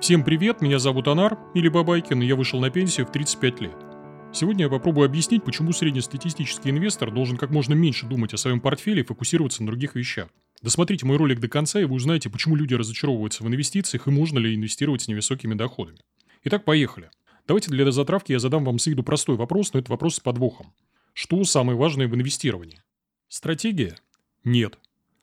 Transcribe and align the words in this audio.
Всем 0.00 0.24
привет, 0.24 0.62
меня 0.62 0.78
зовут 0.78 1.08
Анар, 1.08 1.38
или 1.54 1.68
Бабайкин, 1.68 2.22
и 2.22 2.26
я 2.26 2.34
вышел 2.34 2.58
на 2.58 2.70
пенсию 2.70 3.06
в 3.06 3.12
35 3.12 3.60
лет. 3.60 3.76
Сегодня 4.32 4.64
я 4.64 4.70
попробую 4.70 5.04
объяснить, 5.04 5.44
почему 5.44 5.72
среднестатистический 5.72 6.70
инвестор 6.70 7.10
должен 7.10 7.36
как 7.36 7.50
можно 7.50 7.74
меньше 7.74 8.06
думать 8.06 8.32
о 8.32 8.38
своем 8.38 8.62
портфеле 8.62 9.02
и 9.02 9.04
фокусироваться 9.04 9.62
на 9.62 9.66
других 9.66 9.96
вещах. 9.96 10.30
Досмотрите 10.62 11.04
мой 11.04 11.18
ролик 11.18 11.38
до 11.38 11.48
конца, 11.48 11.82
и 11.82 11.84
вы 11.84 11.96
узнаете, 11.96 12.30
почему 12.30 12.56
люди 12.56 12.72
разочаровываются 12.72 13.44
в 13.44 13.48
инвестициях 13.48 14.06
и 14.06 14.10
можно 14.10 14.38
ли 14.38 14.54
инвестировать 14.54 15.02
с 15.02 15.08
невысокими 15.08 15.52
доходами. 15.52 15.98
Итак, 16.44 16.64
поехали. 16.64 17.10
Давайте 17.46 17.70
для 17.70 17.92
затравки 17.92 18.32
я 18.32 18.38
задам 18.38 18.64
вам 18.64 18.78
с 18.78 18.86
виду 18.86 19.02
простой 19.02 19.36
вопрос, 19.36 19.74
но 19.74 19.80
это 19.80 19.90
вопрос 19.90 20.14
с 20.14 20.20
подвохом. 20.20 20.72
Что 21.12 21.44
самое 21.44 21.76
важное 21.76 22.08
в 22.08 22.14
инвестировании? 22.14 22.80
Стратегия? 23.28 23.98
Нет. 24.44 24.78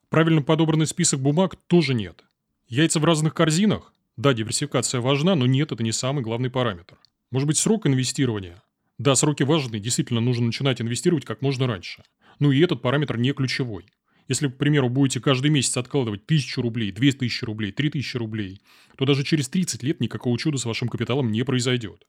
Правильно 0.10 0.44
подобранный 0.44 0.86
список 0.86 1.20
бумаг 1.20 1.56
тоже 1.66 1.96
нет. 1.96 2.24
Яйца 2.68 3.00
в 3.00 3.06
разных 3.06 3.34
корзинах? 3.34 3.92
Да, 4.18 4.34
диверсификация 4.34 5.00
важна, 5.00 5.36
но 5.36 5.46
нет, 5.46 5.72
это 5.72 5.84
не 5.84 5.92
самый 5.92 6.24
главный 6.24 6.50
параметр. 6.50 6.98
Может 7.30 7.48
быть, 7.48 7.58
срок 7.58 7.86
инвестирования? 7.86 8.64
Да, 8.98 9.14
сроки 9.16 9.44
важны, 9.44 9.80
действительно 9.80 10.20
нужно 10.20 10.48
начинать 10.48 10.82
инвестировать 10.82 11.24
как 11.24 11.44
можно 11.44 11.68
раньше. 11.68 12.04
Ну 12.40 12.52
и 12.52 12.60
этот 12.60 12.82
параметр 12.82 13.18
не 13.18 13.32
ключевой. 13.32 13.86
Если, 14.28 14.48
к 14.48 14.58
примеру, 14.58 14.90
будете 14.90 15.20
каждый 15.20 15.52
месяц 15.52 15.78
откладывать 15.78 16.24
1000 16.26 16.62
рублей, 16.62 16.92
2000 16.92 17.46
рублей, 17.46 17.72
3000 17.72 18.18
рублей, 18.18 18.62
то 18.98 19.06
даже 19.06 19.24
через 19.24 19.50
30 19.50 19.84
лет 19.84 20.02
никакого 20.02 20.38
чуда 20.38 20.58
с 20.58 20.66
вашим 20.66 20.90
капиталом 20.90 21.32
не 21.32 21.44
произойдет. 21.44 22.06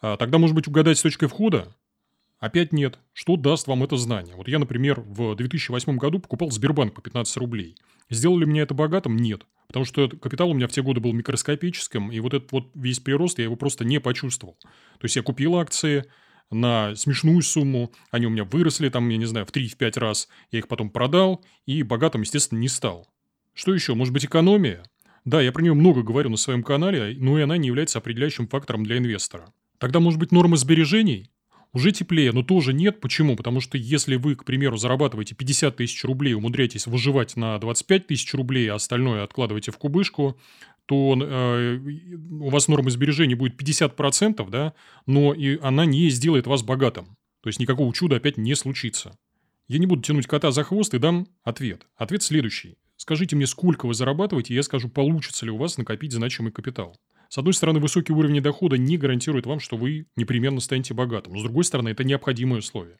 А 0.00 0.16
тогда, 0.16 0.38
может 0.38 0.56
быть, 0.56 0.66
угадать 0.66 0.98
с 0.98 1.02
точкой 1.02 1.28
входа? 1.28 1.74
Опять 2.40 2.72
нет. 2.72 2.98
Что 3.12 3.36
даст 3.36 3.68
вам 3.68 3.84
это 3.84 3.96
знание? 3.96 4.34
Вот 4.34 4.48
я, 4.48 4.58
например, 4.58 5.00
в 5.00 5.36
2008 5.36 5.96
году 5.96 6.18
покупал 6.18 6.50
Сбербанк 6.50 6.94
по 6.94 7.02
15 7.02 7.36
рублей. 7.36 7.76
Сделали 8.08 8.46
меня 8.46 8.62
это 8.62 8.74
богатым? 8.74 9.16
Нет. 9.16 9.46
Потому 9.70 9.84
что 9.84 10.08
капитал 10.08 10.50
у 10.50 10.52
меня 10.52 10.66
в 10.66 10.72
те 10.72 10.82
годы 10.82 10.98
был 10.98 11.12
микроскопическим, 11.12 12.10
и 12.10 12.18
вот 12.18 12.34
этот 12.34 12.50
вот 12.50 12.72
весь 12.74 12.98
прирост, 12.98 13.38
я 13.38 13.44
его 13.44 13.54
просто 13.54 13.84
не 13.84 14.00
почувствовал. 14.00 14.56
То 14.60 15.04
есть 15.04 15.14
я 15.14 15.22
купил 15.22 15.54
акции 15.54 16.06
на 16.50 16.96
смешную 16.96 17.40
сумму, 17.42 17.92
они 18.10 18.26
у 18.26 18.30
меня 18.30 18.42
выросли 18.42 18.88
там, 18.88 19.08
я 19.10 19.16
не 19.16 19.26
знаю, 19.26 19.46
в 19.46 19.50
3-5 19.50 20.00
раз, 20.00 20.28
я 20.50 20.58
их 20.58 20.66
потом 20.66 20.90
продал, 20.90 21.44
и 21.66 21.84
богатым, 21.84 22.22
естественно, 22.22 22.58
не 22.58 22.66
стал. 22.66 23.08
Что 23.54 23.72
еще? 23.72 23.94
Может 23.94 24.12
быть, 24.12 24.24
экономия? 24.24 24.82
Да, 25.24 25.40
я 25.40 25.52
про 25.52 25.62
нее 25.62 25.74
много 25.74 26.02
говорю 26.02 26.30
на 26.30 26.36
своем 26.36 26.64
канале, 26.64 27.14
но 27.16 27.38
и 27.38 27.42
она 27.42 27.56
не 27.56 27.68
является 27.68 27.98
определяющим 27.98 28.48
фактором 28.48 28.82
для 28.82 28.98
инвестора. 28.98 29.52
Тогда, 29.78 30.00
может 30.00 30.18
быть, 30.18 30.32
норма 30.32 30.56
сбережений? 30.56 31.30
Уже 31.72 31.92
теплее, 31.92 32.32
но 32.32 32.42
тоже 32.42 32.72
нет. 32.72 33.00
Почему? 33.00 33.36
Потому 33.36 33.60
что 33.60 33.78
если 33.78 34.16
вы, 34.16 34.34
к 34.34 34.44
примеру, 34.44 34.76
зарабатываете 34.76 35.34
50 35.34 35.76
тысяч 35.76 36.04
рублей, 36.04 36.34
умудряетесь 36.34 36.86
выживать 36.86 37.36
на 37.36 37.58
25 37.58 38.06
тысяч 38.08 38.32
рублей, 38.34 38.68
а 38.70 38.74
остальное 38.74 39.22
откладываете 39.22 39.70
в 39.70 39.78
кубышку, 39.78 40.36
то 40.86 41.16
э, 41.16 41.78
у 42.40 42.50
вас 42.50 42.66
норма 42.66 42.90
сбережений 42.90 43.34
будет 43.34 43.60
50%, 43.60 44.48
да, 44.50 44.74
но 45.06 45.32
и 45.32 45.58
она 45.60 45.84
не 45.84 46.10
сделает 46.10 46.46
вас 46.46 46.62
богатым. 46.62 47.16
То 47.42 47.48
есть 47.48 47.60
никакого 47.60 47.94
чуда 47.94 48.16
опять 48.16 48.36
не 48.36 48.54
случится. 48.56 49.16
Я 49.68 49.78
не 49.78 49.86
буду 49.86 50.02
тянуть 50.02 50.26
кота 50.26 50.50
за 50.50 50.64
хвост 50.64 50.92
и 50.94 50.98
дам 50.98 51.28
ответ. 51.44 51.86
Ответ 51.96 52.24
следующий. 52.24 52.76
Скажите 52.96 53.36
мне, 53.36 53.46
сколько 53.46 53.86
вы 53.86 53.94
зарабатываете, 53.94 54.52
и 54.52 54.56
я 54.56 54.62
скажу, 54.64 54.88
получится 54.88 55.46
ли 55.46 55.52
у 55.52 55.56
вас 55.56 55.78
накопить 55.78 56.12
значимый 56.12 56.52
капитал. 56.52 56.96
С 57.30 57.38
одной 57.38 57.54
стороны, 57.54 57.78
высокий 57.78 58.12
уровень 58.12 58.42
дохода 58.42 58.76
не 58.76 58.98
гарантирует 58.98 59.46
вам, 59.46 59.60
что 59.60 59.76
вы 59.76 60.06
непременно 60.16 60.58
станете 60.58 60.94
богатым. 60.94 61.34
Но 61.34 61.38
с 61.38 61.44
другой 61.44 61.62
стороны, 61.62 61.90
это 61.90 62.02
необходимое 62.02 62.58
условие. 62.58 62.98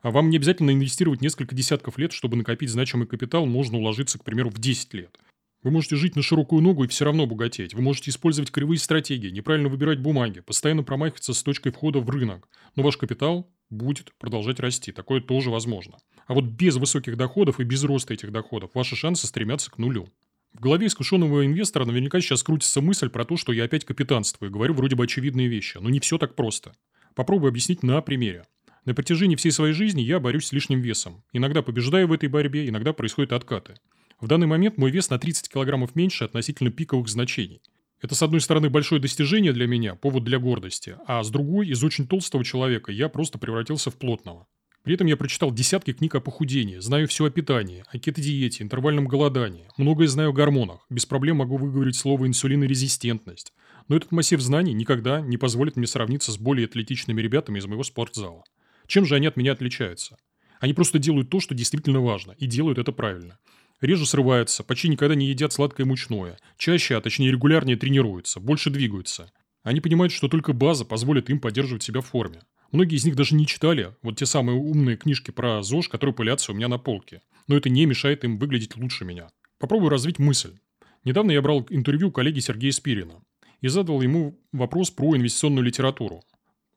А 0.00 0.10
вам 0.10 0.30
не 0.30 0.38
обязательно 0.38 0.70
инвестировать 0.70 1.20
несколько 1.20 1.54
десятков 1.54 1.98
лет, 1.98 2.12
чтобы 2.12 2.38
накопить 2.38 2.70
значимый 2.70 3.06
капитал, 3.06 3.44
можно 3.44 3.76
уложиться, 3.76 4.18
к 4.18 4.24
примеру, 4.24 4.48
в 4.48 4.58
10 4.58 4.94
лет. 4.94 5.18
Вы 5.62 5.70
можете 5.70 5.96
жить 5.96 6.16
на 6.16 6.22
широкую 6.22 6.62
ногу 6.62 6.84
и 6.84 6.88
все 6.88 7.04
равно 7.04 7.26
богатеть. 7.26 7.74
Вы 7.74 7.82
можете 7.82 8.10
использовать 8.10 8.50
кривые 8.50 8.78
стратегии, 8.78 9.28
неправильно 9.28 9.68
выбирать 9.68 10.00
бумаги, 10.00 10.40
постоянно 10.40 10.82
промахиваться 10.82 11.34
с 11.34 11.42
точкой 11.42 11.70
входа 11.70 12.00
в 12.00 12.08
рынок. 12.08 12.48
Но 12.74 12.82
ваш 12.82 12.96
капитал 12.96 13.52
будет 13.68 14.14
продолжать 14.18 14.60
расти. 14.60 14.92
Такое 14.92 15.20
тоже 15.20 15.50
возможно. 15.50 15.98
А 16.26 16.32
вот 16.32 16.44
без 16.44 16.76
высоких 16.76 17.18
доходов 17.18 17.60
и 17.60 17.64
без 17.64 17.84
роста 17.84 18.14
этих 18.14 18.32
доходов 18.32 18.70
ваши 18.72 18.96
шансы 18.96 19.26
стремятся 19.26 19.70
к 19.70 19.76
нулю. 19.76 20.08
В 20.52 20.60
голове 20.60 20.86
искушенного 20.86 21.46
инвестора 21.46 21.84
наверняка 21.84 22.20
сейчас 22.20 22.42
крутится 22.42 22.80
мысль 22.80 23.08
про 23.08 23.24
то, 23.24 23.36
что 23.36 23.52
я 23.52 23.64
опять 23.64 23.84
капитанствую 23.84 24.50
и 24.50 24.52
говорю 24.52 24.74
вроде 24.74 24.96
бы 24.96 25.04
очевидные 25.04 25.48
вещи. 25.48 25.78
Но 25.80 25.88
не 25.90 26.00
все 26.00 26.18
так 26.18 26.34
просто. 26.34 26.74
Попробую 27.14 27.50
объяснить 27.50 27.82
на 27.82 28.00
примере. 28.00 28.44
На 28.84 28.94
протяжении 28.94 29.36
всей 29.36 29.52
своей 29.52 29.74
жизни 29.74 30.00
я 30.00 30.18
борюсь 30.18 30.46
с 30.46 30.52
лишним 30.52 30.80
весом. 30.80 31.22
Иногда 31.32 31.62
побеждаю 31.62 32.08
в 32.08 32.12
этой 32.12 32.28
борьбе, 32.28 32.68
иногда 32.68 32.92
происходят 32.92 33.32
откаты. 33.32 33.74
В 34.20 34.26
данный 34.26 34.46
момент 34.46 34.78
мой 34.78 34.90
вес 34.90 35.10
на 35.10 35.18
30 35.18 35.48
килограммов 35.48 35.94
меньше 35.94 36.24
относительно 36.24 36.70
пиковых 36.70 37.08
значений. 37.08 37.62
Это, 38.00 38.14
с 38.14 38.22
одной 38.22 38.40
стороны, 38.40 38.70
большое 38.70 39.00
достижение 39.00 39.52
для 39.52 39.66
меня, 39.66 39.94
повод 39.94 40.24
для 40.24 40.38
гордости, 40.38 40.96
а 41.06 41.22
с 41.22 41.30
другой, 41.30 41.68
из 41.68 41.82
очень 41.82 42.06
толстого 42.06 42.44
человека 42.44 42.92
я 42.92 43.08
просто 43.08 43.38
превратился 43.38 43.90
в 43.90 43.96
плотного. 43.96 44.46
При 44.88 44.94
этом 44.94 45.06
я 45.06 45.18
прочитал 45.18 45.52
десятки 45.52 45.92
книг 45.92 46.14
о 46.14 46.20
похудении, 46.22 46.78
знаю 46.78 47.08
все 47.08 47.26
о 47.26 47.30
питании, 47.30 47.84
о 47.92 47.98
кетодиете, 47.98 48.64
интервальном 48.64 49.06
голодании, 49.06 49.68
многое 49.76 50.08
знаю 50.08 50.30
о 50.30 50.32
гормонах, 50.32 50.86
без 50.88 51.04
проблем 51.04 51.36
могу 51.36 51.58
выговорить 51.58 51.94
слово 51.94 52.26
инсулинорезистентность. 52.26 53.52
Но 53.88 53.96
этот 53.96 54.12
массив 54.12 54.40
знаний 54.40 54.72
никогда 54.72 55.20
не 55.20 55.36
позволит 55.36 55.76
мне 55.76 55.86
сравниться 55.86 56.32
с 56.32 56.38
более 56.38 56.64
атлетичными 56.64 57.20
ребятами 57.20 57.58
из 57.58 57.66
моего 57.66 57.82
спортзала. 57.82 58.44
Чем 58.86 59.04
же 59.04 59.14
они 59.14 59.26
от 59.26 59.36
меня 59.36 59.52
отличаются? 59.52 60.16
Они 60.58 60.72
просто 60.72 60.98
делают 60.98 61.28
то, 61.28 61.38
что 61.38 61.54
действительно 61.54 62.00
важно, 62.00 62.32
и 62.38 62.46
делают 62.46 62.78
это 62.78 62.90
правильно. 62.90 63.38
Реже 63.82 64.06
срываются, 64.06 64.64
почти 64.64 64.88
никогда 64.88 65.14
не 65.14 65.26
едят 65.26 65.52
сладкое 65.52 65.84
мучное, 65.84 66.38
чаще, 66.56 66.96
а 66.96 67.02
точнее 67.02 67.30
регулярнее 67.30 67.76
тренируются, 67.76 68.40
больше 68.40 68.70
двигаются. 68.70 69.30
Они 69.62 69.82
понимают, 69.82 70.14
что 70.14 70.28
только 70.28 70.54
база 70.54 70.86
позволит 70.86 71.28
им 71.28 71.40
поддерживать 71.40 71.82
себя 71.82 72.00
в 72.00 72.06
форме. 72.06 72.40
Многие 72.70 72.96
из 72.96 73.04
них 73.06 73.16
даже 73.16 73.34
не 73.34 73.46
читали 73.46 73.94
вот 74.02 74.16
те 74.16 74.26
самые 74.26 74.58
умные 74.58 74.96
книжки 74.96 75.30
про 75.30 75.62
ЗОЖ, 75.62 75.88
которые 75.88 76.14
пылятся 76.14 76.52
у 76.52 76.54
меня 76.54 76.68
на 76.68 76.78
полке. 76.78 77.22
Но 77.46 77.56
это 77.56 77.70
не 77.70 77.86
мешает 77.86 78.24
им 78.24 78.38
выглядеть 78.38 78.76
лучше 78.76 79.06
меня. 79.06 79.30
Попробую 79.58 79.88
развить 79.88 80.18
мысль. 80.18 80.58
Недавно 81.04 81.30
я 81.30 81.40
брал 81.40 81.66
интервью 81.70 82.12
коллеги 82.12 82.40
Сергея 82.40 82.72
Спирина 82.72 83.14
и 83.62 83.68
задал 83.68 84.02
ему 84.02 84.38
вопрос 84.52 84.90
про 84.90 85.16
инвестиционную 85.16 85.64
литературу. 85.64 86.22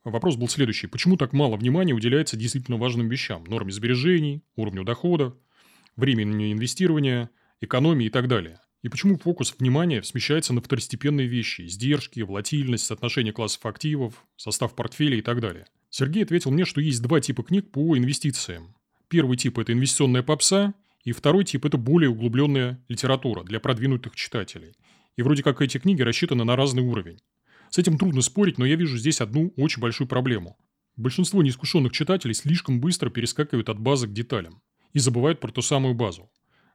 Вопрос 0.06 0.38
был 0.38 0.48
следующий. 0.48 0.88
Почему 0.88 1.18
так 1.18 1.34
мало 1.34 1.58
внимания 1.58 1.94
уделяется 1.94 2.38
действительно 2.38 2.78
важным 2.78 3.10
вещам? 3.10 3.44
Норме 3.44 3.72
сбережений, 3.72 4.44
уровню 4.56 4.84
дохода, 4.84 5.36
времени 5.96 6.54
инвестирования, 6.54 7.30
экономии 7.60 8.08
и 8.08 8.10
так 8.10 8.28
далее. 8.28 8.60
И 8.82 8.90
почему 8.90 9.18
фокус 9.18 9.54
внимания 9.60 10.02
смещается 10.02 10.54
на 10.54 10.62
второстепенные 10.62 11.28
вещи– 11.28 11.62
издержки, 11.68 12.22
волатильность, 12.22 12.86
соотношение 12.86 13.32
классов 13.32 13.66
активов, 13.66 14.26
состав 14.38 14.74
портфеля 14.74 15.18
и 15.18 15.22
так 15.22 15.40
далее. 15.40 15.68
Сергей 15.92 16.24
ответил 16.24 16.52
мне, 16.52 16.64
что 16.64 16.80
есть 16.80 17.02
два 17.02 17.20
типа 17.20 17.44
книг 17.44 17.70
по 17.70 17.98
инвестициям. 17.98 18.76
Первый 19.10 19.36
тип– 19.36 19.58
это 19.60 19.74
инвестиционная 19.74 20.24
попса, 20.24 20.74
и 21.04 21.12
второй 21.12 21.44
тип– 21.44 21.66
это 21.66 21.78
более 21.78 22.10
углубленная 22.10 22.82
литература 22.88 23.44
для 23.44 23.60
продвинутых 23.60 24.16
читателей. 24.16 24.74
И 25.18 25.22
вроде 25.22 25.44
как 25.44 25.62
эти 25.62 25.80
книги 25.80 26.02
рассчитаны 26.02 26.46
на 26.46 26.56
разный 26.56 26.82
уровень. 26.82 27.20
С 27.70 27.78
этим 27.78 27.98
трудно 27.98 28.22
спорить, 28.22 28.58
но 28.58 28.66
я 28.66 28.78
вижу 28.78 28.98
здесь 28.98 29.20
одну 29.20 29.54
очень 29.58 29.82
большую 29.82 30.08
проблему. 30.08 30.58
Большинство 30.96 31.44
неискушенных 31.44 31.92
читателей 31.92 32.36
слишком 32.36 32.80
быстро 32.80 33.10
перескакивают 33.10 33.68
от 33.68 33.80
базы 33.80 34.08
к 34.08 34.14
деталям 34.14 34.62
и 34.94 35.00
забывают 35.00 35.42
про 35.42 35.52
ту 35.52 35.62
самую 35.62 35.94
базу. 35.94 36.32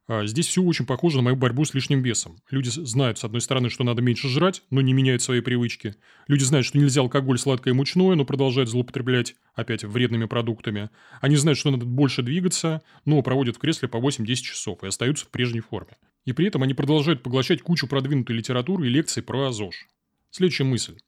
А 0.09 0.25
здесь 0.25 0.47
все 0.47 0.63
очень 0.63 0.87
похоже 0.87 1.17
на 1.17 1.23
мою 1.23 1.37
борьбу 1.37 1.65
с 1.65 1.75
лишним 1.75 2.01
весом. 2.01 2.37
Люди 2.51 2.69
знают, 2.69 3.19
с 3.19 3.25
одной 3.25 3.41
стороны, 3.41 3.71
что 3.71 3.83
надо 3.83 4.03
меньше 4.03 4.29
жрать, 4.29 4.63
но 4.71 4.81
не 4.81 4.93
меняют 4.93 5.21
свои 5.21 5.41
привычки. 5.41 5.97
Люди 6.29 6.45
знают, 6.45 6.65
что 6.65 6.79
нельзя 6.79 7.01
алкоголь, 7.01 7.39
сладкое 7.39 7.75
и 7.75 7.77
мучное, 7.77 8.15
но 8.15 8.25
продолжают 8.25 8.71
злоупотреблять 8.71 9.35
опять 9.55 9.83
вредными 9.83 10.27
продуктами. 10.27 10.91
Они 11.21 11.35
знают, 11.35 11.59
что 11.59 11.73
надо 11.73 11.87
больше 11.87 12.23
двигаться, 12.23 12.83
но 13.05 13.21
проводят 13.23 13.57
в 13.57 13.59
кресле 13.59 13.89
по 13.89 13.97
8-10 13.97 14.35
часов 14.37 14.85
и 14.85 14.87
остаются 14.87 15.27
в 15.27 15.31
прежней 15.31 15.61
форме. 15.61 15.97
И 16.25 16.33
при 16.33 16.47
этом 16.47 16.63
они 16.63 16.75
продолжают 16.75 17.25
поглощать 17.25 17.63
кучу 17.63 17.89
продвинутой 17.89 18.37
литературы 18.37 18.87
и 18.87 18.91
лекций 18.91 19.25
про 19.25 19.51
ЗОЖ. 19.51 19.89
Следующая 20.31 20.65
мысль. 20.65 20.99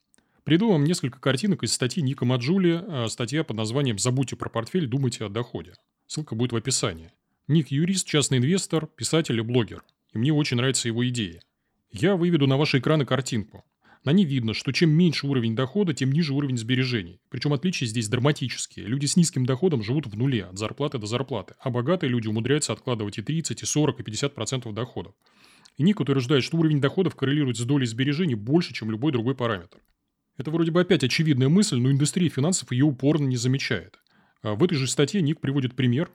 Приду 0.43 0.73
вам 0.73 0.85
несколько 0.85 1.21
картинок 1.21 1.63
из 1.63 1.73
статьи 1.73 2.03
Ника 2.03 2.25
Маджули, 2.25 2.83
а, 2.85 3.07
статья 3.09 3.45
под 3.45 3.59
названием 3.59 3.99
«Забудьте 3.99 4.35
про 4.35 4.49
портфель, 4.49 4.87
думайте 4.87 5.25
о 5.25 5.29
доходе». 5.29 5.75
Ссылка 6.07 6.35
будет 6.35 6.53
в 6.53 6.57
описании. 6.57 7.13
Ник 7.49 7.69
юрист, 7.71 8.07
частный 8.07 8.37
инвестор, 8.37 8.87
писатель 8.89 9.39
и 9.39 9.41
блогер. 9.41 9.83
И 10.13 10.19
мне 10.19 10.35
очень 10.35 10.59
нравится 10.59 10.87
его 10.87 11.09
идея. 11.09 11.41
Я 11.91 12.15
выведу 12.15 12.47
на 12.47 12.59
ваши 12.59 12.79
экраны 12.79 13.07
картинку. 13.07 13.65
На 14.05 14.13
ней 14.13 14.27
видно, 14.27 14.53
что 14.53 14.71
чем 14.71 14.91
меньше 14.91 15.27
уровень 15.27 15.57
дохода, 15.57 15.95
тем 15.95 16.13
ниже 16.13 16.35
уровень 16.35 16.59
сбережений. 16.59 17.23
Причем 17.31 17.55
отличия 17.55 17.89
здесь 17.89 18.09
драматические. 18.09 18.85
Люди 18.85 19.07
с 19.07 19.17
низким 19.17 19.47
доходом 19.47 19.83
живут 19.83 20.07
в 20.07 20.15
нуле, 20.15 20.45
от 20.45 20.59
зарплаты 20.59 20.99
до 20.99 21.07
зарплаты, 21.07 21.55
а 21.59 21.71
богатые 21.71 22.11
люди 22.11 22.29
умудряются 22.29 22.75
откладывать 22.75 23.17
и 23.17 23.23
30, 23.23 23.63
и 23.63 23.65
40, 23.65 24.01
и 24.01 24.03
50% 24.03 24.29
процентов 24.29 24.75
доходов. 24.75 25.15
И 25.79 25.83
Ник 25.83 26.01
утверждает, 26.01 26.45
что 26.45 26.59
уровень 26.59 26.83
доходов 26.83 27.17
коррелирует 27.17 27.57
с 27.57 27.65
долей 27.65 27.87
сбережений 27.87 28.35
больше, 28.35 28.75
чем 28.75 28.91
любой 28.91 29.11
другой 29.11 29.35
параметр. 29.35 29.79
Это 30.37 30.51
вроде 30.51 30.71
бы 30.71 30.83
опять 30.83 31.03
очевидная 31.03 31.49
мысль, 31.49 31.79
но 31.79 31.91
индустрия 31.91 32.29
финансов 32.29 32.71
ее 32.73 32.85
упорно 32.85 33.27
не 33.27 33.39
замечает. 33.39 33.99
А 34.43 34.55
в 34.55 34.63
этой 34.63 34.77
же 34.77 34.87
статье 34.87 35.23
Ник 35.23 35.41
приводит 35.41 35.75
пример 35.75 36.11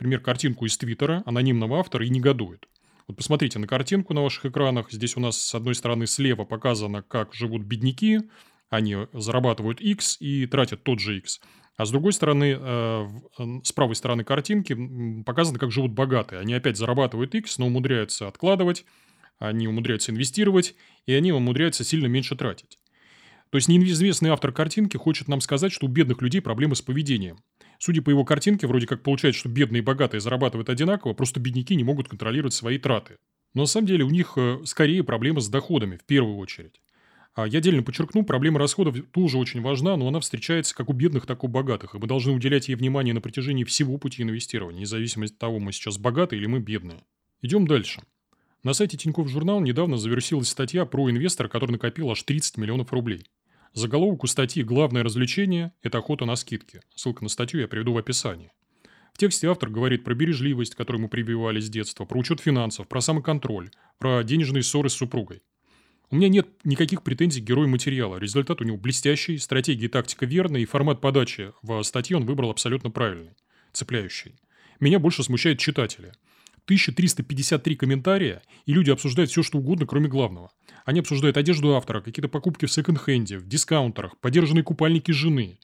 а, 0.00 0.02
пример, 0.02 0.20
картинку 0.20 0.64
из 0.64 0.76
Твиттера 0.78 1.22
анонимного 1.26 1.78
автора 1.78 2.06
и 2.06 2.08
негодует. 2.08 2.66
Вот 3.06 3.16
посмотрите 3.16 3.58
на 3.58 3.66
картинку 3.66 4.14
на 4.14 4.22
ваших 4.22 4.46
экранах. 4.46 4.90
Здесь 4.90 5.16
у 5.16 5.20
нас 5.20 5.40
с 5.40 5.54
одной 5.54 5.74
стороны 5.74 6.06
слева 6.06 6.44
показано, 6.44 7.02
как 7.02 7.34
живут 7.34 7.62
бедняки. 7.62 8.20
Они 8.70 8.96
зарабатывают 9.12 9.80
X 9.80 10.16
и 10.20 10.46
тратят 10.46 10.84
тот 10.84 11.00
же 11.00 11.18
X. 11.18 11.40
А 11.76 11.84
с 11.84 11.90
другой 11.90 12.12
стороны, 12.12 12.56
э, 12.58 13.08
с 13.64 13.72
правой 13.72 13.96
стороны 13.96 14.22
картинки 14.22 14.76
показано, 15.24 15.58
как 15.58 15.72
живут 15.72 15.92
богатые. 15.92 16.40
Они 16.40 16.54
опять 16.54 16.76
зарабатывают 16.76 17.34
X, 17.34 17.58
но 17.58 17.66
умудряются 17.66 18.28
откладывать, 18.28 18.84
они 19.38 19.66
умудряются 19.66 20.12
инвестировать, 20.12 20.74
и 21.06 21.12
они 21.12 21.32
умудряются 21.32 21.84
сильно 21.84 22.06
меньше 22.06 22.36
тратить. 22.36 22.78
То 23.50 23.56
есть 23.56 23.68
неизвестный 23.68 24.30
автор 24.30 24.52
картинки 24.52 24.96
хочет 24.96 25.26
нам 25.26 25.40
сказать, 25.40 25.72
что 25.72 25.86
у 25.86 25.88
бедных 25.88 26.22
людей 26.22 26.40
проблемы 26.40 26.76
с 26.76 26.82
поведением. 26.82 27.38
Судя 27.82 28.02
по 28.02 28.10
его 28.10 28.26
картинке, 28.26 28.66
вроде 28.66 28.86
как 28.86 29.02
получается, 29.02 29.40
что 29.40 29.48
бедные 29.48 29.78
и 29.78 29.82
богатые 29.82 30.20
зарабатывают 30.20 30.68
одинаково, 30.68 31.14
просто 31.14 31.40
бедняки 31.40 31.74
не 31.74 31.82
могут 31.82 32.08
контролировать 32.08 32.52
свои 32.52 32.76
траты. 32.76 33.16
Но 33.54 33.62
на 33.62 33.66
самом 33.66 33.86
деле 33.86 34.04
у 34.04 34.10
них 34.10 34.34
э, 34.36 34.58
скорее 34.66 35.02
проблемы 35.02 35.40
с 35.40 35.48
доходами 35.48 35.96
в 35.96 36.04
первую 36.04 36.36
очередь. 36.36 36.82
А 37.34 37.46
я 37.46 37.58
отдельно 37.58 37.82
подчеркну, 37.82 38.22
проблема 38.22 38.58
расходов 38.58 38.96
тоже 39.12 39.38
очень 39.38 39.62
важна, 39.62 39.96
но 39.96 40.06
она 40.06 40.20
встречается 40.20 40.74
как 40.74 40.90
у 40.90 40.92
бедных, 40.92 41.24
так 41.24 41.42
и 41.42 41.46
у 41.46 41.48
богатых. 41.48 41.94
И 41.94 41.98
мы 41.98 42.06
должны 42.06 42.32
уделять 42.32 42.68
ей 42.68 42.74
внимание 42.74 43.14
на 43.14 43.22
протяжении 43.22 43.64
всего 43.64 43.96
пути 43.96 44.22
инвестирования, 44.22 44.80
независимо 44.80 45.24
от 45.24 45.38
того, 45.38 45.58
мы 45.58 45.72
сейчас 45.72 45.96
богатые 45.96 46.38
или 46.38 46.46
мы 46.46 46.60
бедные. 46.60 47.02
Идем 47.40 47.66
дальше. 47.66 48.02
На 48.62 48.74
сайте 48.74 48.98
Тинькофф 48.98 49.26
Журнал 49.26 49.62
недавно 49.62 49.96
завершилась 49.96 50.50
статья 50.50 50.84
про 50.84 51.10
инвестора, 51.10 51.48
который 51.48 51.70
накопил 51.72 52.10
аж 52.10 52.22
30 52.24 52.58
миллионов 52.58 52.92
рублей. 52.92 53.24
Заголовок 53.72 54.24
у 54.24 54.26
статьи 54.26 54.64
«Главное 54.64 55.04
развлечение– 55.04 55.72
это 55.82 55.98
охота 55.98 56.24
на 56.24 56.34
скидки». 56.34 56.80
Ссылка 56.96 57.22
на 57.22 57.28
статью 57.28 57.60
я 57.60 57.68
приведу 57.68 57.92
в 57.92 57.98
описании. 57.98 58.52
В 59.12 59.18
тексте 59.18 59.48
автор 59.48 59.70
говорит 59.70 60.02
про 60.02 60.14
бережливость, 60.14 60.74
которую 60.74 61.02
мы 61.02 61.08
прививали 61.08 61.60
с 61.60 61.70
детства, 61.70 62.04
про 62.04 62.18
учет 62.18 62.40
финансов, 62.40 62.88
про 62.88 63.00
самоконтроль, 63.00 63.70
про 63.98 64.24
денежные 64.24 64.64
ссоры 64.64 64.88
с 64.88 64.94
супругой. 64.94 65.42
У 66.10 66.16
меня 66.16 66.28
нет 66.28 66.48
никаких 66.64 67.04
претензий 67.04 67.40
к 67.40 67.44
герою 67.44 67.68
материала. 67.68 68.16
Результат 68.16 68.60
у 68.60 68.64
него 68.64 68.76
блестящий, 68.76 69.38
стратегия 69.38 69.86
и 69.86 69.88
тактика 69.88 70.26
верная, 70.26 70.62
и 70.62 70.64
формат 70.64 71.00
подачи 71.00 71.52
в 71.62 71.80
статье 71.84 72.16
он 72.16 72.26
выбрал 72.26 72.50
абсолютно 72.50 72.90
правильный, 72.90 73.36
цепляющий. 73.72 74.34
Меня 74.80 74.98
больше 74.98 75.22
смущает 75.22 75.60
читатели– 75.60 76.12
1353 76.64 77.76
комментария, 77.76 78.42
и 78.66 78.72
люди 78.72 78.90
обсуждают 78.90 79.30
все, 79.30 79.42
что 79.42 79.58
угодно, 79.58 79.86
кроме 79.86 80.08
главного. 80.08 80.50
Они 80.84 81.00
обсуждают 81.00 81.36
одежду 81.36 81.74
автора, 81.74 82.00
какие-то 82.00 82.28
покупки 82.28 82.66
в 82.66 82.72
секонд-хенде, 82.72 83.38
в 83.38 83.46
дискаунтерах, 83.46 84.18
подержанные 84.18 84.62
купальники 84.62 85.10
жены. 85.10 85.58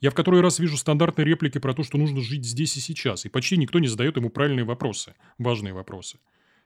Я 0.00 0.10
в 0.10 0.14
который 0.14 0.40
раз 0.40 0.58
вижу 0.58 0.76
стандартные 0.76 1.24
реплики 1.24 1.58
про 1.58 1.72
то, 1.72 1.82
что 1.82 1.98
нужно 1.98 2.20
жить 2.20 2.44
здесь 2.44 2.76
и 2.76 2.80
сейчас, 2.80 3.24
и 3.24 3.28
почти 3.28 3.56
никто 3.56 3.78
не 3.78 3.88
задает 3.88 4.16
ему 4.16 4.30
правильные 4.30 4.64
вопросы, 4.64 5.14
важные 5.38 5.72
вопросы. 5.72 6.18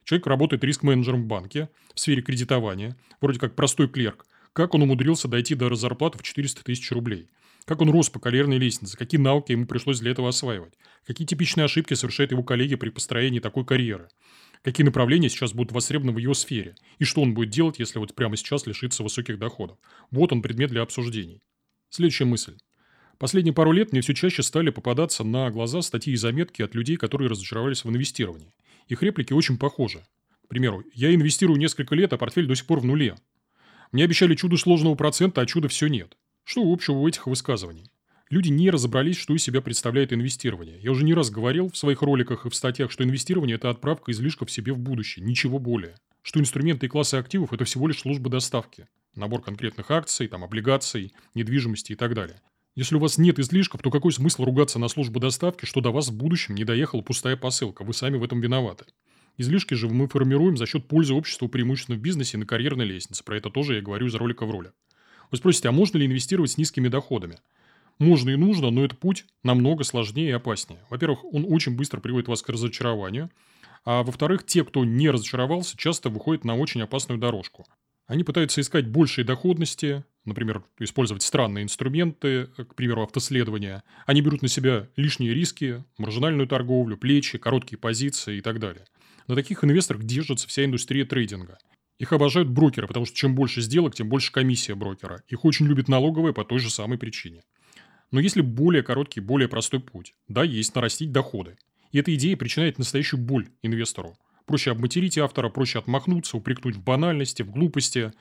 Человек 0.05 0.27
работает 0.27 0.65
риск-менеджером 0.65 1.23
в 1.23 1.27
банке, 1.27 1.69
в 1.95 2.01
сфере 2.01 2.23
кредитования, 2.23 2.97
вроде 3.21 3.39
как 3.39 3.55
простой 3.55 3.89
клерк. 3.89 4.27
Как 4.53 4.75
он 4.75 4.83
умудрился 4.83 5.29
дойти 5.29 5.55
до 5.55 5.73
зарплаты 5.75 6.19
в 6.19 6.23
400 6.23 6.65
тысяч 6.65 6.91
рублей? 6.91 7.29
Как 7.71 7.81
он 7.83 7.91
рос 7.91 8.11
по 8.11 8.19
карьерной 8.19 8.59
лестнице, 8.59 8.99
какие 8.99 9.21
навыки 9.21 9.53
ему 9.53 9.65
пришлось 9.65 10.01
для 10.01 10.11
этого 10.11 10.31
осваивать, 10.31 10.75
какие 11.07 11.25
типичные 11.25 11.67
ошибки 11.67 11.95
совершают 11.95 12.33
его 12.33 12.43
коллеги 12.43 12.75
при 12.75 12.89
построении 12.89 13.39
такой 13.39 13.65
карьеры, 13.65 14.09
какие 14.65 14.85
направления 14.85 15.29
сейчас 15.29 15.53
будут 15.53 15.71
востребованы 15.71 16.11
в 16.11 16.19
его 16.19 16.35
сфере, 16.35 16.75
и 16.99 17.05
что 17.05 17.23
он 17.23 17.33
будет 17.33 17.51
делать, 17.51 17.79
если 17.79 18.01
вот 18.01 18.17
прямо 18.17 18.37
сейчас 18.37 18.67
лишится 18.67 19.05
высоких 19.05 19.39
доходов. 19.39 19.79
Вот 20.11 20.33
он 20.33 20.43
предмет 20.43 20.71
для 20.71 20.83
обсуждений. 20.83 21.43
Следующая 21.91 22.25
мысль. 22.25 22.57
Последние 23.19 23.55
пару 23.55 23.71
лет 23.71 23.93
мне 23.93 24.01
все 24.01 24.15
чаще 24.15 24.43
стали 24.43 24.71
попадаться 24.71 25.23
на 25.23 25.49
глаза 25.51 25.81
статьи 25.81 26.13
и 26.13 26.17
заметки 26.17 26.63
от 26.63 26.75
людей, 26.75 26.97
которые 26.97 27.31
разочаровались 27.31 27.85
в 27.85 27.89
инвестировании. 27.89 28.53
Их 28.89 29.01
реплики 29.01 29.33
очень 29.33 29.59
похожи. 29.59 30.03
К 30.45 30.49
примеру, 30.49 30.83
я 30.93 31.15
инвестирую 31.15 31.57
несколько 31.57 31.95
лет, 31.95 32.13
а 32.13 32.19
портфель 32.19 32.49
до 32.49 32.57
сих 32.57 32.67
пор 32.67 32.81
в 32.81 32.85
нуле. 32.85 33.15
Мне 33.93 34.03
обещали 34.03 34.35
чудо 34.35 34.57
сложного 34.57 34.97
процента, 34.97 35.41
а 35.41 35.47
чуда 35.47 35.69
все 35.69 35.87
нет. 35.87 36.17
Что 36.51 36.63
общего 36.63 36.97
у 36.97 37.07
этих 37.07 37.29
высказываний? 37.29 37.93
Люди 38.29 38.49
не 38.49 38.71
разобрались, 38.71 39.17
что 39.17 39.37
из 39.37 39.41
себя 39.45 39.61
представляет 39.61 40.13
инвестирование. 40.13 40.81
Я 40.83 40.91
уже 40.91 41.05
не 41.05 41.15
раз 41.15 41.31
говорил 41.31 41.71
в 41.71 41.77
своих 41.77 42.03
роликах 42.03 42.45
и 42.45 42.51
в 42.51 42.57
статьях, 42.57 42.91
что 42.91 43.05
инвестирование– 43.05 43.55
это 43.57 43.71
отправка 43.71 44.11
излишков 44.11 44.51
себе 44.51 44.73
в 44.73 44.79
будущее, 44.81 45.25
ничего 45.25 45.61
более. 45.61 45.95
Что 46.23 46.41
инструменты 46.41 46.87
и 46.87 46.89
классы 46.89 47.15
активов– 47.15 47.53
это 47.53 47.65
всего 47.65 47.87
лишь 47.87 48.01
служба 48.01 48.29
доставки. 48.31 48.89
Набор 49.15 49.43
конкретных 49.43 49.93
акций, 49.93 50.27
там, 50.27 50.43
облигаций, 50.43 51.15
недвижимости 51.37 51.93
и 51.93 51.95
так 51.95 52.15
далее. 52.15 52.41
Если 52.75 52.97
у 52.97 52.99
вас 52.99 53.17
нет 53.17 53.39
излишков, 53.39 53.81
то 53.81 53.93
какой 53.93 54.11
смысл 54.11 54.45
ругаться 54.45 54.81
на 54.81 54.89
службу 54.89 55.21
доставки, 55.21 55.67
что 55.67 55.81
до 55.81 55.93
вас 55.93 56.09
в 56.09 56.17
будущем 56.17 56.57
не 56.57 56.65
доехала 56.65 57.03
пустая 57.03 57.37
посылка? 57.37 57.85
Вы 57.85 57.95
сами 57.95 58.17
в 58.17 58.25
этом 58.25 58.41
виноваты. 58.41 58.87
Излишки 59.37 59.75
же 59.75 59.89
мы 59.89 60.09
формируем 60.09 60.57
за 60.57 60.67
счет 60.67 60.89
пользы 60.89 61.15
обществу 61.15 61.49
преимущественно 61.49 61.97
в 61.97 62.01
бизнесе 62.01 62.39
и 62.39 62.41
на 62.41 62.47
карьерной 62.47 62.87
лестнице. 62.87 63.23
Про 63.23 63.37
это 63.37 63.51
тоже 63.51 63.77
я 63.77 63.83
говорю 63.83 64.09
из 64.09 64.17
ролика 64.17 64.45
в 64.47 64.51
ролик. 64.51 64.73
Вы 65.31 65.37
спросите, 65.39 65.69
а 65.69 65.73
можно 65.73 65.99
ли 65.99 66.07
инвестировать 66.07 66.53
с 66.53 66.59
низкими 66.59 66.89
доходами? 66.89 67.39
Можно 67.99 68.31
и 68.31 68.37
нужно, 68.37 68.71
но 68.71 68.85
этот 68.85 68.99
путь 68.99 69.27
намного 69.43 69.85
сложнее 69.85 70.31
и 70.31 70.33
опаснее. 70.33 70.81
Во-первых, 70.89 71.25
он 71.25 71.45
очень 71.49 71.77
быстро 71.77 72.01
приводит 72.01 72.29
вас 72.29 72.43
к 72.43 72.49
разочарованию. 72.49 73.31
А 73.85 74.03
во-вторых, 74.03 74.45
те, 74.45 74.65
кто 74.65 74.85
не 74.85 75.09
разочаровался, 75.11 75.77
часто 75.77 76.09
выходят 76.09 76.45
на 76.45 76.57
очень 76.57 76.83
опасную 76.83 77.19
дорожку. 77.19 77.67
Они 78.07 78.25
пытаются 78.25 78.61
искать 78.61 78.89
большие 78.89 79.25
доходности, 79.25 80.05
например, 80.25 80.65
использовать 80.79 81.23
странные 81.23 81.63
инструменты, 81.63 82.47
к 82.47 82.75
примеру, 82.75 83.03
автоследования. 83.03 83.85
Они 84.07 84.21
берут 84.21 84.43
на 84.43 84.49
себя 84.49 84.89
лишние 84.97 85.33
риски, 85.33 85.85
маржинальную 85.97 86.49
торговлю, 86.49 86.97
плечи, 86.97 87.39
короткие 87.39 87.79
позиции 87.79 88.39
и 88.39 88.41
так 88.41 88.59
далее. 88.59 88.87
На 89.29 89.37
таких 89.37 89.63
инвесторах 89.63 90.03
держится 90.03 90.49
вся 90.49 90.65
индустрия 90.65 91.05
трейдинга– 91.05 91.59
их 92.01 92.15
обожают 92.15 92.49
брокеры, 92.49 92.87
потому 92.87 93.05
что 93.05 93.15
чем 93.15 93.35
больше 93.35 93.61
сделок, 93.61 93.95
тем 93.95 94.09
больше 94.09 94.33
комиссия 94.33 94.75
брокера. 94.75 95.23
Их 95.29 95.45
очень 95.45 95.67
любят 95.67 95.87
налоговые 95.87 96.33
по 96.33 96.47
той 96.47 96.59
же 96.59 96.71
самой 96.71 96.97
причине. 96.97 97.43
Но 98.11 98.21
если 98.21 98.41
более 98.41 98.83
короткий, 98.83 99.21
более 99.21 99.49
простой 99.49 99.81
путь, 99.81 100.15
да, 100.27 100.43
есть 100.43 100.75
нарастить 100.75 101.13
доходы. 101.13 101.59
И 101.93 101.99
эта 101.99 102.15
идея 102.15 102.39
причиняет 102.39 102.79
настоящую 102.79 103.21
боль 103.21 103.51
инвестору. 103.63 104.17
Проще 104.47 104.71
обматерить 104.71 105.19
автора, 105.19 105.51
проще 105.51 105.79
отмахнуться, 105.79 106.39
упрекнуть 106.39 106.77
в 106.77 106.83
банальности, 106.83 107.43
в 107.43 107.51
глупости 107.51 108.15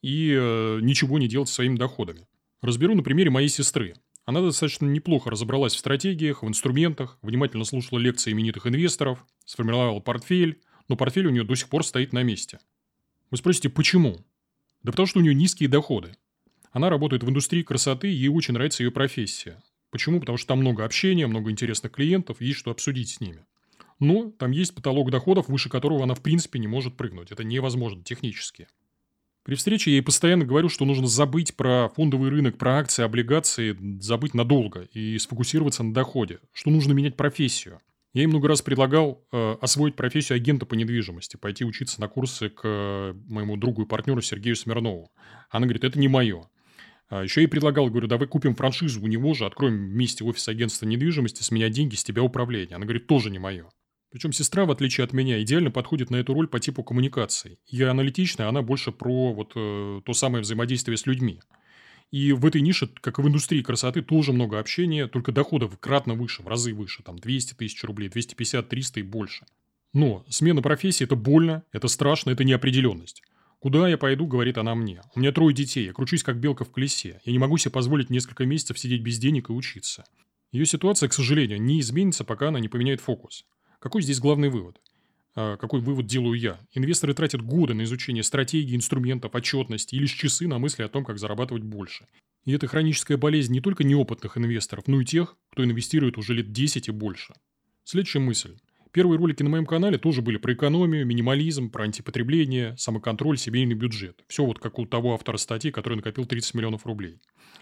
и 0.00 0.32
э, 0.32 0.78
ничего 0.80 1.18
не 1.18 1.26
делать 1.26 1.48
со 1.48 1.56
своими 1.56 1.76
доходами. 1.76 2.28
Разберу 2.62 2.94
на 2.94 3.02
примере 3.02 3.30
моей 3.30 3.48
сестры. 3.48 3.94
Она 4.26 4.42
достаточно 4.42 4.86
неплохо 4.86 5.28
разобралась 5.28 5.74
в 5.74 5.78
стратегиях, 5.78 6.44
в 6.44 6.48
инструментах, 6.48 7.18
внимательно 7.20 7.64
слушала 7.64 7.98
лекции 7.98 8.30
именитых 8.30 8.68
инвесторов, 8.68 9.26
сформировала 9.44 9.98
портфель, 9.98 10.60
но 10.86 10.94
портфель 10.94 11.26
у 11.26 11.30
нее 11.30 11.42
до 11.42 11.56
сих 11.56 11.68
пор 11.68 11.84
стоит 11.84 12.12
на 12.12 12.22
месте– 12.22 12.60
вы 13.34 13.38
спросите, 13.38 13.68
почему? 13.68 14.24
Да 14.84 14.92
потому 14.92 15.06
что 15.06 15.18
у 15.18 15.22
нее 15.22 15.34
низкие 15.34 15.68
доходы. 15.68 16.14
Она 16.70 16.88
работает 16.88 17.24
в 17.24 17.28
индустрии 17.28 17.62
красоты, 17.62 18.06
ей 18.06 18.28
очень 18.28 18.54
нравится 18.54 18.84
ее 18.84 18.92
профессия. 18.92 19.60
Почему? 19.90 20.20
Потому 20.20 20.38
что 20.38 20.46
там 20.46 20.60
много 20.60 20.84
общения, 20.84 21.26
много 21.26 21.50
интересных 21.50 21.90
клиентов, 21.90 22.40
есть 22.40 22.60
что 22.60 22.70
обсудить 22.70 23.08
с 23.08 23.20
ними. 23.20 23.44
Но 23.98 24.30
там 24.30 24.52
есть 24.52 24.72
потолок 24.72 25.10
доходов, 25.10 25.48
выше 25.48 25.68
которого 25.68 26.04
она 26.04 26.14
в 26.14 26.22
принципе 26.22 26.60
не 26.60 26.68
может 26.68 26.96
прыгнуть. 26.96 27.32
Это 27.32 27.42
невозможно 27.42 28.04
технически. 28.04 28.68
При 29.42 29.56
встрече 29.56 29.90
я 29.90 29.96
ей 29.96 30.02
постоянно 30.02 30.44
говорю, 30.44 30.68
что 30.68 30.84
нужно 30.84 31.08
забыть 31.08 31.56
про 31.56 31.88
фондовый 31.88 32.30
рынок, 32.30 32.56
про 32.56 32.78
акции, 32.78 33.02
облигации, 33.02 33.76
забыть 34.00 34.34
надолго 34.34 34.82
и 34.92 35.18
сфокусироваться 35.18 35.82
на 35.82 35.92
доходе, 35.92 36.38
что 36.52 36.70
нужно 36.70 36.92
менять 36.92 37.16
профессию– 37.16 37.80
я 38.14 38.22
ей 38.22 38.26
много 38.28 38.46
раз 38.46 38.62
предлагал 38.62 39.26
э, 39.32 39.56
освоить 39.60 39.96
профессию 39.96 40.36
агента 40.36 40.66
по 40.66 40.74
недвижимости, 40.74 41.36
пойти 41.36 41.64
учиться 41.64 42.00
на 42.00 42.08
курсы 42.08 42.48
к 42.48 42.60
э, 42.62 43.12
моему 43.28 43.56
другу 43.56 43.82
и 43.82 43.86
партнеру 43.86 44.22
Сергею 44.22 44.54
Смирнову. 44.54 45.10
Она 45.50 45.66
говорит, 45.66 45.82
это 45.82 45.98
не 45.98 46.06
мое. 46.06 46.48
А 47.08 47.24
еще 47.24 47.42
ей 47.42 47.48
предлагал, 47.48 47.90
говорю, 47.90 48.06
давай 48.06 48.28
купим 48.28 48.54
франшизу 48.54 49.02
у 49.02 49.08
него 49.08 49.34
же, 49.34 49.46
откроем 49.46 49.90
вместе 49.90 50.24
офис 50.24 50.48
агентства 50.48 50.86
недвижимости, 50.86 51.42
с 51.42 51.50
меня 51.50 51.68
деньги, 51.68 51.96
с 51.96 52.04
тебя 52.04 52.22
управление. 52.22 52.76
Она 52.76 52.84
говорит, 52.84 53.08
тоже 53.08 53.30
не 53.30 53.40
мое. 53.40 53.68
Причем 54.10 54.32
сестра, 54.32 54.64
в 54.64 54.70
отличие 54.70 55.04
от 55.04 55.12
меня, 55.12 55.42
идеально 55.42 55.72
подходит 55.72 56.10
на 56.10 56.16
эту 56.16 56.34
роль 56.34 56.46
по 56.46 56.60
типу 56.60 56.84
коммуникаций. 56.84 57.58
Я 57.66 57.90
аналитичная, 57.90 58.48
она 58.48 58.62
больше 58.62 58.92
про 58.92 59.32
вот 59.32 59.54
э, 59.56 60.02
то 60.04 60.12
самое 60.12 60.42
взаимодействие 60.42 60.96
с 60.96 61.04
людьми. 61.04 61.40
И 62.14 62.30
в 62.30 62.46
этой 62.46 62.60
нише, 62.60 62.88
как 63.00 63.18
и 63.18 63.22
в 63.22 63.26
индустрии 63.26 63.60
красоты, 63.60 64.00
тоже 64.00 64.32
много 64.32 64.60
общения, 64.60 65.08
только 65.08 65.32
доходов 65.32 65.76
кратно 65.80 66.14
выше, 66.14 66.44
в 66.44 66.46
разы 66.46 66.72
выше, 66.72 67.02
там 67.02 67.18
200 67.18 67.54
тысяч 67.54 67.82
рублей, 67.82 68.08
250, 68.08 68.68
300 68.68 69.00
и 69.00 69.02
больше. 69.02 69.46
Но 69.92 70.24
смена 70.28 70.62
профессии– 70.62 71.02
это 71.06 71.16
больно, 71.16 71.64
это 71.72 71.88
страшно, 71.88 72.30
это 72.30 72.44
неопределенность. 72.44 73.24
«Куда 73.58 73.88
я 73.88 73.98
пойду?»– 73.98 74.26
говорит 74.28 74.58
она 74.58 74.76
мне. 74.76 75.02
«У 75.16 75.18
меня 75.18 75.32
трое 75.32 75.52
детей, 75.52 75.86
я 75.86 75.92
кручусь 75.92 76.22
как 76.22 76.38
белка 76.38 76.64
в 76.64 76.70
колесе. 76.70 77.20
Я 77.24 77.32
не 77.32 77.40
могу 77.40 77.58
себе 77.58 77.72
позволить 77.72 78.10
несколько 78.10 78.46
месяцев 78.46 78.78
сидеть 78.78 79.02
без 79.02 79.18
денег 79.18 79.50
и 79.50 79.52
учиться». 79.52 80.04
Ее 80.52 80.66
ситуация, 80.66 81.08
к 81.08 81.14
сожалению, 81.14 81.60
не 81.60 81.80
изменится, 81.80 82.22
пока 82.22 82.50
она 82.50 82.60
не 82.60 82.68
поменяет 82.68 83.00
фокус. 83.00 83.44
Какой 83.80 84.02
здесь 84.02 84.20
главный 84.20 84.50
вывод? 84.50 84.80
А, 85.34 85.56
какой 85.56 85.80
вывод 85.80 86.06
делаю 86.06 86.38
я? 86.38 86.60
Инвесторы 86.72 87.14
тратят 87.14 87.42
годы 87.42 87.74
на 87.74 87.82
изучение 87.84 88.22
стратегий, 88.22 88.76
инструментов, 88.76 89.34
отчетности 89.34 89.94
и 89.94 89.98
лишь 89.98 90.12
часы 90.12 90.46
на 90.46 90.58
мысли 90.58 90.82
о 90.82 90.88
том, 90.88 91.04
как 91.04 91.18
зарабатывать 91.18 91.64
больше. 91.64 92.06
И 92.44 92.52
это 92.52 92.66
хроническая 92.66 93.16
болезнь 93.16 93.52
не 93.52 93.60
только 93.60 93.84
неопытных 93.84 94.36
инвесторов, 94.36 94.86
но 94.86 95.00
и 95.00 95.04
тех, 95.04 95.36
кто 95.50 95.64
инвестирует 95.64 96.18
уже 96.18 96.34
лет 96.34 96.52
10 96.52 96.88
и 96.88 96.90
больше. 96.92 97.34
Следующая 97.84 98.20
мысль. 98.20 98.56
Первые 98.92 99.18
ролики 99.18 99.42
на 99.42 99.50
моем 99.50 99.66
канале 99.66 99.98
тоже 99.98 100.22
были 100.22 100.36
про 100.36 100.52
экономию, 100.52 101.04
минимализм, 101.04 101.68
про 101.68 101.82
антипотребление, 101.82 102.76
самоконтроль, 102.76 103.36
семейный 103.36 103.74
бюджет. 103.74 104.22
Все 104.28 104.44
вот 104.44 104.60
как 104.60 104.78
у 104.78 104.86
того 104.86 105.14
автора 105.14 105.36
статьи, 105.36 105.72
который 105.72 105.96
накопил 105.96 106.26
30 106.26 106.54
миллионов 106.54 106.86
рублей. 106.86 107.20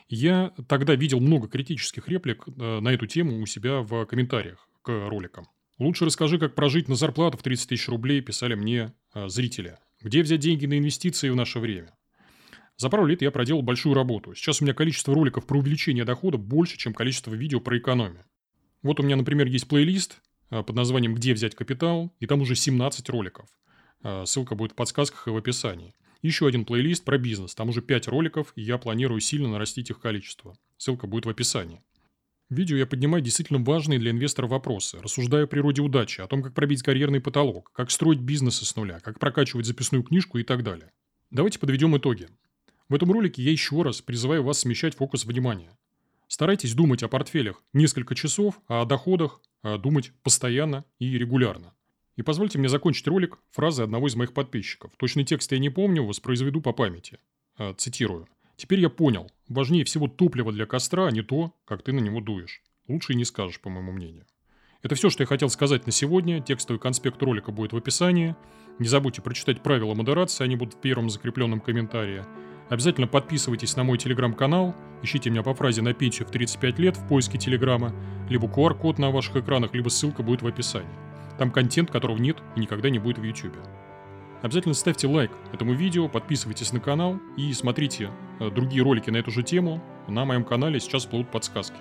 Я 0.08 0.52
тогда 0.68 0.94
видел 0.94 1.20
много 1.20 1.48
критических 1.48 2.06
реплик 2.08 2.44
э, 2.46 2.80
на 2.80 2.88
эту 2.90 3.06
тему 3.06 3.40
у 3.40 3.46
себя 3.46 3.80
в 3.80 4.04
комментариях 4.04 4.68
к 4.82 5.08
роликам. 5.08 5.46
Лучше 5.82 6.04
расскажи, 6.04 6.38
как 6.38 6.54
прожить 6.54 6.88
на 6.88 6.94
зарплату 6.94 7.38
в 7.38 7.42
30 7.42 7.70
тысяч 7.70 7.88
рублей, 7.88 8.20
писали 8.20 8.54
мне 8.54 8.92
э, 9.14 9.28
зрители. 9.28 9.78
Где 10.00 10.22
взять 10.22 10.38
деньги 10.38 10.64
на 10.64 10.78
инвестиции 10.78 11.28
в 11.28 11.34
наше 11.34 11.58
время? 11.58 11.92
За 12.76 12.88
пару 12.88 13.04
лет 13.04 13.20
я 13.20 13.32
проделал 13.32 13.62
большую 13.62 13.96
работу. 13.96 14.32
Сейчас 14.36 14.60
у 14.60 14.64
меня 14.64 14.74
количество 14.74 15.12
роликов 15.12 15.44
про 15.44 15.58
увеличение 15.58 16.04
дохода 16.04 16.38
больше, 16.38 16.78
чем 16.78 16.94
количество 16.94 17.34
видео 17.34 17.58
про 17.58 17.78
экономию. 17.78 18.24
Вот 18.84 19.00
у 19.00 19.02
меня, 19.02 19.16
например, 19.16 19.48
есть 19.48 19.66
плейлист 19.66 20.22
э, 20.50 20.62
под 20.62 20.76
названием 20.76 21.16
«Где 21.16 21.34
взять 21.34 21.56
капитал», 21.56 22.14
и 22.20 22.26
там 22.26 22.42
уже 22.42 22.54
17 22.54 23.08
роликов. 23.08 23.48
Э, 24.04 24.22
ссылка 24.24 24.54
будет 24.54 24.72
в 24.72 24.74
подсказках 24.76 25.26
и 25.26 25.30
в 25.30 25.36
описании. 25.36 25.96
Еще 26.22 26.46
один 26.46 26.64
плейлист 26.64 27.04
про 27.04 27.18
бизнес. 27.18 27.56
Там 27.56 27.70
уже 27.70 27.82
5 27.82 28.06
роликов, 28.06 28.52
и 28.54 28.62
я 28.62 28.78
планирую 28.78 29.18
сильно 29.18 29.48
нарастить 29.48 29.90
их 29.90 29.98
количество. 29.98 30.56
Ссылка 30.76 31.08
будет 31.08 31.26
в 31.26 31.28
описании. 31.28 31.82
В 32.52 32.54
видео 32.54 32.76
я 32.76 32.84
поднимаю 32.84 33.24
действительно 33.24 33.64
важные 33.64 33.98
для 33.98 34.10
инвестора 34.10 34.46
вопросы, 34.46 35.00
рассуждаю 35.00 35.44
о 35.44 35.46
природе 35.46 35.80
удачи, 35.80 36.20
о 36.20 36.26
том, 36.26 36.42
как 36.42 36.52
пробить 36.52 36.82
карьерный 36.82 37.18
потолок, 37.18 37.72
как 37.72 37.90
строить 37.90 38.18
бизнесы 38.18 38.66
с 38.66 38.76
нуля, 38.76 39.00
как 39.00 39.18
прокачивать 39.18 39.64
записную 39.64 40.02
книжку 40.02 40.36
и 40.36 40.42
так 40.42 40.62
далее. 40.62 40.92
Давайте 41.30 41.58
подведем 41.58 41.96
итоги. 41.96 42.28
В 42.90 42.94
этом 42.94 43.10
ролике 43.10 43.42
я 43.42 43.50
еще 43.50 43.80
раз 43.80 44.02
призываю 44.02 44.42
вас 44.42 44.58
смещать 44.58 44.94
фокус 44.94 45.24
внимания. 45.24 45.78
Старайтесь 46.28 46.74
думать 46.74 47.02
о 47.02 47.08
портфелях 47.08 47.64
несколько 47.72 48.14
часов, 48.14 48.60
а 48.68 48.82
о 48.82 48.84
доходах 48.84 49.40
а 49.62 49.78
думать 49.78 50.12
постоянно 50.22 50.84
и 50.98 51.16
регулярно. 51.16 51.72
И 52.16 52.22
позвольте 52.22 52.58
мне 52.58 52.68
закончить 52.68 53.06
ролик 53.06 53.38
фразой 53.50 53.86
одного 53.86 54.08
из 54.08 54.14
моих 54.14 54.34
подписчиков. 54.34 54.92
Точный 54.98 55.24
текст 55.24 55.50
я 55.52 55.58
не 55.58 55.70
помню, 55.70 56.04
воспроизведу 56.04 56.60
по 56.60 56.74
памяти. 56.74 57.18
А, 57.56 57.72
цитирую. 57.72 58.28
«Теперь 58.62 58.78
я 58.78 58.90
понял. 58.90 59.28
Важнее 59.48 59.82
всего 59.82 60.06
топливо 60.06 60.52
для 60.52 60.66
костра, 60.66 61.08
а 61.08 61.10
не 61.10 61.22
то, 61.22 61.52
как 61.64 61.82
ты 61.82 61.92
на 61.92 61.98
него 61.98 62.20
дуешь. 62.20 62.62
Лучше 62.86 63.12
и 63.12 63.16
не 63.16 63.24
скажешь, 63.24 63.60
по 63.60 63.68
моему 63.68 63.90
мнению». 63.90 64.24
Это 64.82 64.94
все, 64.94 65.10
что 65.10 65.24
я 65.24 65.26
хотел 65.26 65.48
сказать 65.48 65.84
на 65.84 65.90
сегодня. 65.90 66.40
Текстовый 66.40 66.78
конспект 66.78 67.20
ролика 67.24 67.50
будет 67.50 67.72
в 67.72 67.76
описании. 67.76 68.36
Не 68.78 68.86
забудьте 68.86 69.20
прочитать 69.20 69.64
правила 69.64 69.94
модерации, 69.94 70.44
они 70.44 70.54
будут 70.54 70.74
в 70.74 70.80
первом 70.80 71.10
закрепленном 71.10 71.58
комментарии. 71.58 72.22
Обязательно 72.70 73.08
подписывайтесь 73.08 73.74
на 73.74 73.82
мой 73.82 73.98
телеграм-канал, 73.98 74.76
ищите 75.02 75.28
меня 75.28 75.42
по 75.42 75.54
фразе 75.54 75.82
«на 75.82 75.92
пенсию 75.92 76.28
в 76.28 76.30
35 76.30 76.78
лет» 76.78 76.96
в 76.96 77.08
поиске 77.08 77.38
телеграма, 77.38 77.92
либо 78.30 78.46
QR-код 78.46 79.00
на 79.00 79.10
ваших 79.10 79.38
экранах, 79.38 79.74
либо 79.74 79.88
ссылка 79.88 80.22
будет 80.22 80.42
в 80.42 80.46
описании. 80.46 80.88
Там 81.36 81.50
контент, 81.50 81.90
которого 81.90 82.16
нет 82.16 82.40
и 82.54 82.60
никогда 82.60 82.90
не 82.90 83.00
будет 83.00 83.18
в 83.18 83.24
YouTube. 83.24 83.56
Обязательно 84.42 84.74
ставьте 84.74 85.06
лайк 85.06 85.30
этому 85.52 85.72
видео, 85.72 86.08
подписывайтесь 86.08 86.72
на 86.72 86.80
канал 86.80 87.20
и 87.36 87.52
смотрите 87.52 88.10
э, 88.40 88.50
другие 88.50 88.82
ролики 88.82 89.08
на 89.08 89.18
эту 89.18 89.30
же 89.30 89.44
тему. 89.44 89.82
На 90.08 90.24
моем 90.24 90.44
канале 90.44 90.80
сейчас 90.80 91.06
плывут 91.06 91.30
подсказки. 91.30 91.76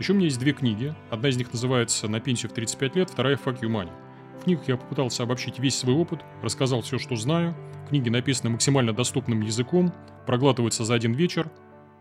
Еще 0.00 0.12
у 0.12 0.16
меня 0.16 0.26
есть 0.26 0.40
две 0.40 0.52
книги. 0.52 0.92
Одна 1.10 1.28
из 1.28 1.36
них 1.36 1.52
называется 1.52 2.08
«На 2.08 2.18
пенсию 2.18 2.50
в 2.50 2.54
35 2.54 2.96
лет», 2.96 3.10
вторая 3.10 3.36
«Fuck 3.36 3.60
you 3.60 3.68
money». 3.68 3.92
В 4.40 4.44
книгах 4.44 4.66
я 4.66 4.76
попытался 4.76 5.22
обобщить 5.22 5.60
весь 5.60 5.76
свой 5.76 5.94
опыт, 5.94 6.20
рассказал 6.42 6.82
все, 6.82 6.98
что 6.98 7.14
знаю. 7.14 7.56
Книги 7.88 8.08
написаны 8.08 8.50
максимально 8.50 8.92
доступным 8.92 9.40
языком, 9.42 9.94
проглатываются 10.26 10.84
за 10.84 10.94
один 10.94 11.12
вечер. 11.12 11.48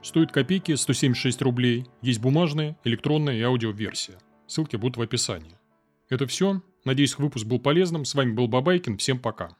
Стоит 0.01 0.31
копейки, 0.31 0.73
176 0.73 1.41
рублей. 1.43 1.85
Есть 2.01 2.19
бумажная, 2.19 2.75
электронная 2.83 3.35
и 3.35 3.41
аудиоверсия. 3.43 4.17
Ссылки 4.47 4.75
будут 4.75 4.97
в 4.97 5.01
описании. 5.01 5.57
Это 6.09 6.25
все. 6.25 6.61
Надеюсь, 6.83 7.17
выпуск 7.17 7.45
был 7.45 7.59
полезным. 7.59 8.05
С 8.05 8.15
вами 8.15 8.33
был 8.33 8.47
Бабайкин. 8.47 8.97
Всем 8.97 9.19
пока. 9.19 9.55